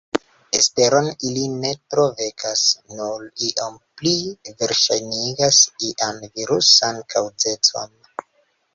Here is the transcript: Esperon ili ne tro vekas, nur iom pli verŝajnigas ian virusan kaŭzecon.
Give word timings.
Esperon 0.59 1.09
ili 1.31 1.43
ne 1.65 1.73
tro 1.93 2.05
vekas, 2.21 2.63
nur 2.95 3.27
iom 3.51 3.77
pli 4.01 4.15
verŝajnigas 4.65 5.63
ian 5.93 6.23
virusan 6.29 7.03
kaŭzecon. 7.17 7.99